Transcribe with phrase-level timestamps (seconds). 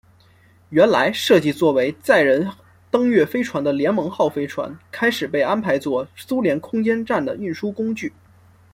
[0.71, 2.49] 原来设计做为载人
[2.89, 8.11] 登月飞船的联盟号飞船开始被安排做苏联空间站的运输工具。